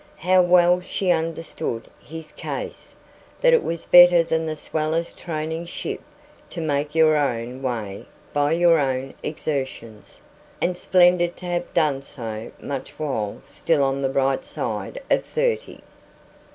[0.17, 2.95] How well she understood his case
[3.41, 6.01] that it was better than the swellest training ship
[6.49, 10.23] to make your own way by your own exertions,
[10.59, 15.81] and splendid to have done so much while still on the right side of thirty.